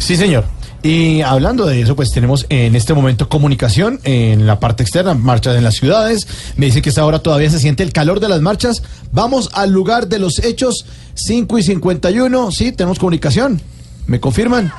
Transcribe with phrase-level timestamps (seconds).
[0.00, 0.44] Sí, señor.
[0.82, 5.56] Y hablando de eso, pues tenemos en este momento comunicación en la parte externa, marchas
[5.56, 6.26] en las ciudades.
[6.56, 8.82] Me dicen que esta hora todavía se siente el calor de las marchas.
[9.12, 12.50] Vamos al lugar de los hechos, 5 y 51.
[12.50, 13.60] Sí, tenemos comunicación.
[14.06, 14.72] ¿Me confirman?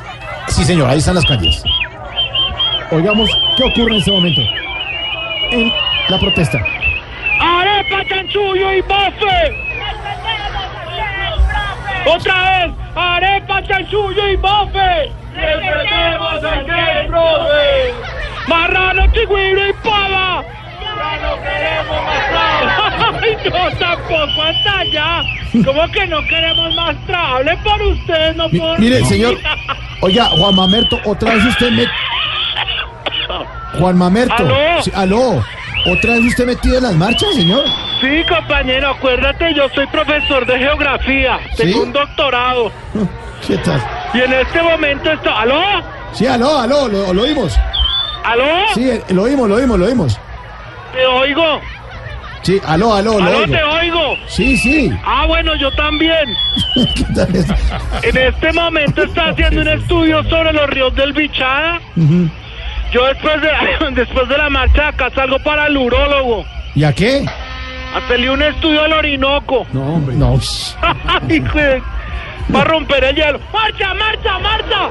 [0.48, 1.62] Sí, señor, ahí están las calles.
[2.92, 4.42] Oigamos, ¿qué ocurre en este momento?
[5.52, 5.72] En
[6.10, 6.58] la protesta.
[7.40, 9.56] ¡Arepa, chanchullo y bofe!
[12.10, 12.81] ¡Otra vez!
[12.96, 15.12] ¡Arepa, chanchullo y bofe!
[15.34, 17.94] ¡Respetemos al que profe!
[18.48, 20.44] ¡Marrano, chigüiro y pava!
[20.82, 25.24] ¡Ya no queremos más ¡Ay, no, tampoco hasta allá!
[25.66, 27.36] ¿Cómo que no queremos más tra?
[27.36, 29.06] Hable por ustedes, no por mire, mí.
[29.06, 29.38] señor.
[30.02, 31.86] Oiga, Juan Mamerto, otra vez usted me...
[33.80, 34.34] Juan Mamerto.
[34.38, 34.82] ¿Aló?
[34.84, 35.44] Sí, aló.
[35.88, 37.64] ¿Otra vez usted metido en las marchas, señor?
[38.02, 41.40] Sí, compañero, acuérdate, yo soy profesor de geografía.
[41.56, 42.72] Tengo un doctorado.
[43.48, 43.82] ¿Qué tal?
[44.14, 45.30] Y en este momento esto...
[45.36, 45.62] ¿Aló?
[46.12, 47.58] Sí, aló, aló, lo, lo oímos.
[48.24, 48.46] ¿Aló?
[48.74, 50.20] Sí, eh, lo oímos, lo oímos, lo oímos.
[50.94, 51.62] ¿Te oigo?
[52.44, 53.54] Sí, aló, aló, ¿Aló, oigo.
[53.54, 54.18] te oigo?
[54.28, 54.92] Sí, sí.
[55.06, 56.26] Ah, bueno, yo también.
[56.96, 57.46] ¿Qué tal es?
[58.04, 61.80] En este momento está haciendo un estudio sobre los ríos del Bichada.
[62.92, 63.50] Yo después de,
[63.92, 66.44] después de la marcha de acá salgo para el urólogo.
[66.76, 67.26] ¿Y a qué?
[67.96, 69.66] Hacerle un estudio al Orinoco.
[69.74, 70.16] No, hombre.
[70.16, 70.38] No.
[70.38, 70.76] shh.
[71.30, 71.82] Hijo de-
[72.54, 73.40] Va a romper el hielo.
[73.54, 74.90] ¡Marcha, marcha, marcha!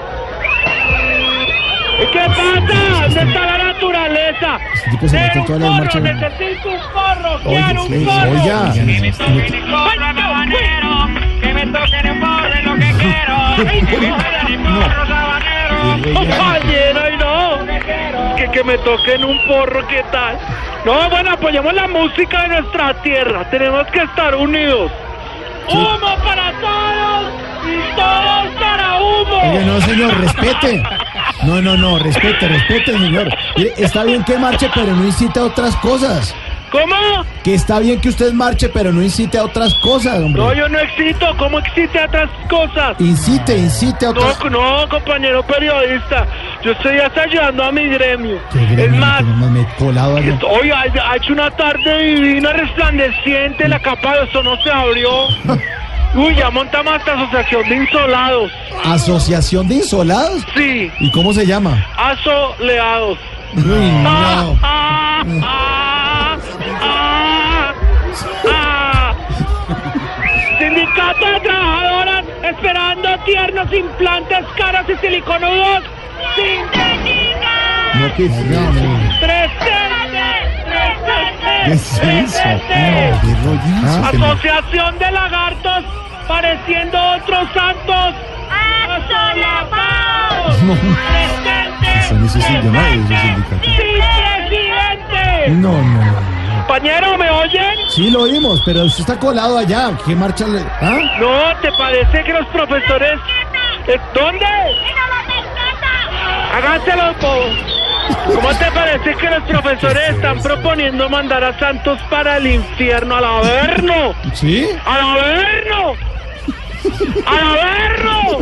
[2.03, 3.03] ¿Y ¿Qué pasa?
[3.03, 4.59] ¿Dónde está la naturaleza?
[4.75, 6.03] Este tipo se mete las porro, marchas.
[6.03, 8.73] necesito un porro, Oye, quiero un oiga.
[8.73, 11.09] Que me toquen porro, sabanero,
[11.43, 13.37] que me toquen un porro es lo que quiero.
[13.69, 16.15] Ay, que me toquen un porro, sabanero.
[16.15, 18.37] Compañero, ay no.
[18.37, 20.39] Que, que me toquen un porro, ¿qué tal?
[20.85, 23.49] No, bueno, apoyemos la música de nuestra tierra.
[23.51, 24.91] Tenemos que estar unidos.
[25.69, 27.33] ¡Humo para todos!
[27.65, 29.51] ¡Y todos para humo!
[29.51, 30.83] Oye, no, señor, respete.
[31.45, 33.29] No, no, no, respete, respete, señor.
[33.57, 36.35] Mire, está bien que marche, pero no incite a otras cosas.
[36.71, 36.95] ¿Cómo?
[37.43, 40.41] Que está bien que usted marche, pero no incite a otras cosas, hombre.
[40.41, 41.27] No, yo no excito.
[41.39, 42.97] ¿Cómo excite a otras cosas?
[43.01, 46.27] Incite, incite a otras No, no, compañero periodista.
[46.63, 48.39] Yo estoy hasta ayudando a mi gremio.
[48.53, 51.99] Qué Es gremio, más, que no me he colado hoy ha, ha hecho una tarde
[51.99, 53.67] divina, resplandeciente.
[53.69, 55.11] La capa de ozono se abrió.
[56.15, 58.51] Uy, ya montamos esta asociación de insolados.
[58.85, 60.45] Asociación de Insolados.
[60.57, 61.87] Sí, ¿Y cómo se llama?
[61.97, 63.19] asoleados.
[63.57, 64.59] Uy, no.
[71.11, 75.83] Sindicato de trabajadoras esperando tiernos implantes caros y siliconudos.
[76.37, 77.51] ¡Sintética!
[77.95, 78.81] No, que no, no.
[79.21, 79.71] ¡Presente!
[81.65, 82.21] ¿Qué es ¡Presente!
[82.23, 82.43] eso?
[82.43, 83.35] ¡Presente!
[83.83, 85.85] No, qué Asociación de lagartos
[86.29, 88.15] pareciendo otros santos.
[88.89, 90.63] ¡Asolapados!
[90.63, 90.75] No.
[90.75, 92.09] ¡Presente!
[92.09, 93.65] Son esos llamados, esos sindicatos.
[93.65, 93.71] ¡Sí,
[94.39, 95.51] presidente!
[95.51, 96.30] No, no, no.
[96.71, 97.75] Compañero, ¿me oyen?
[97.89, 99.91] Sí, lo oímos, pero usted está colado allá.
[100.07, 100.61] ¿Qué marcha le.?
[100.81, 101.01] ¿Ah?
[101.19, 103.19] No, ¿te parece que los profesores...
[103.89, 104.47] ¿Eh, ¿Dónde?
[106.55, 108.37] Háganselo, po.
[108.37, 113.25] ¿Cómo te parece que los profesores están proponiendo mandar a Santos para el infierno al
[113.25, 114.15] Averno?
[114.33, 114.69] ¿Sí?
[114.87, 115.95] ¡Al Averno!
[117.27, 118.39] ¡Al Averno!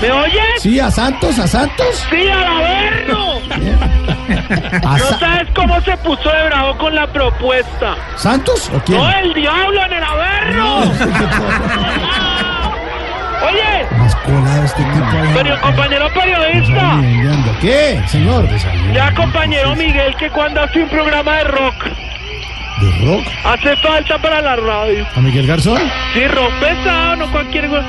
[0.00, 0.42] ¿Me oyes?
[0.62, 2.06] Sí, a Santos, a Santos.
[2.10, 3.34] ¡Sí, al Averno!
[4.84, 7.94] ¿A ¿No Sa- sabes cómo se puso de bravo con la propuesta?
[8.16, 8.98] ¿Santos o quién?
[8.98, 10.80] ¡No, el diablo en el Averno!
[13.46, 17.00] Oye, Más colado este tipo pero compañero periodista.
[17.60, 18.48] ¿Qué, señor?
[18.94, 21.74] ya compañero Miguel, que cuando hace un programa de rock,
[22.80, 23.24] ¿De rock?
[23.44, 25.06] hace falta para la radio.
[25.14, 25.78] ¿A Miguel Garzón?
[26.12, 27.84] Sí, rock pesado, no cualquier cosa.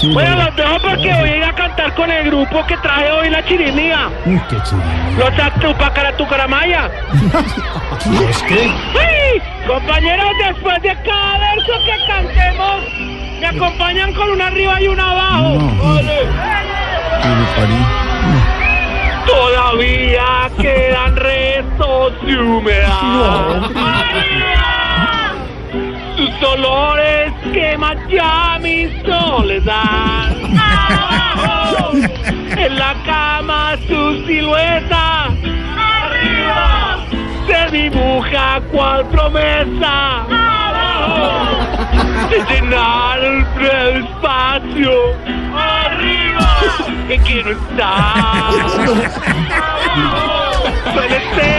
[0.00, 2.76] Sí, Bueno, lo- los dejo porque voy a ir a cantar con el grupo que
[2.78, 4.10] traje hoy la chirimía.
[4.26, 4.82] Uy, qué chido.
[5.16, 6.90] Los Atupacaratucaramaya.
[8.28, 8.56] ¿Es que?
[8.64, 9.42] ¡Sí!
[9.66, 12.82] Compañeros, después de cada verso que cantemos,
[13.40, 15.54] me acompañan con una arriba y una abajo.
[15.54, 15.94] No.
[15.94, 16.18] Vale.
[19.26, 20.85] Todavía quedan
[22.38, 23.70] humedad.
[26.16, 30.36] Sus olores queman ya mi soledad.
[30.58, 31.92] Abajo,
[32.56, 35.24] en la cama su silueta.
[35.76, 36.98] Arriba
[37.46, 40.22] se dibuja cual promesa.
[40.22, 41.56] Abajo
[42.30, 44.92] de llenar el espacio.
[45.54, 46.56] Arriba
[47.08, 48.52] que quiero estar.
[50.92, 51.55] Suele ser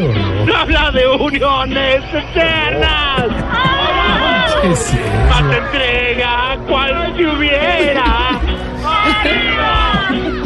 [0.00, 0.14] Arriba.
[0.14, 0.56] Qué horror.
[0.56, 3.24] Habla de uniones eternas.
[3.50, 4.68] Abajo.
[5.28, 8.40] Más entrega, cual si hubiera.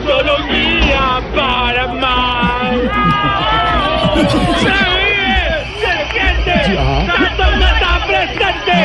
[0.07, 2.75] Solo un día para más.
[4.15, 5.39] ¡Se vive!
[5.81, 6.55] ¡Se siente!
[7.07, 8.77] ¡Santos no está presente!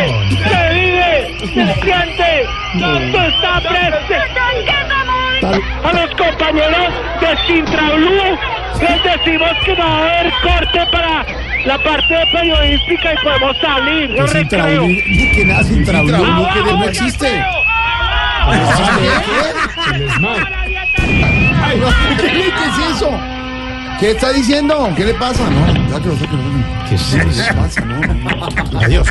[0.50, 1.14] ¡Se vive!
[1.40, 2.30] ¡Se siente!
[2.80, 4.20] ¡Santos está presente!
[5.84, 6.90] A los compañeros
[7.22, 11.26] de Sintra Blue les decimos que va a haber corte para
[11.66, 14.10] la parte periodística y podemos salir.
[14.16, 14.88] Yo recreo.
[15.36, 17.44] que nada sin trabajo, ¡Abajo, que no existe.
[20.20, 20.30] no,
[22.18, 23.12] ¿Qué, es eso?
[24.00, 24.90] ¿Qué está diciendo?
[24.96, 25.50] ¿Qué le pasa?
[25.50, 26.42] No, sáquelo, sáquelo.
[26.88, 27.82] ¿Qué es ¿Qué le pasa?
[27.82, 28.80] No, no, no.
[28.80, 29.08] Adiós.